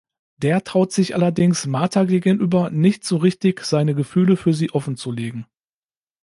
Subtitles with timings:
[0.37, 5.45] Der traut sich allerdings Martha gegenüber nicht so richtig seine Gefühle für sie offenzulegen.